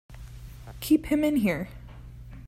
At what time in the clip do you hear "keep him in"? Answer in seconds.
0.79-1.35